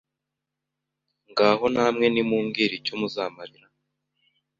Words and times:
ngaho 1.29 1.65
namwe 1.75 2.05
nimumbwire 2.13 2.73
icyo 2.79 2.93
muzamarira 2.99 3.67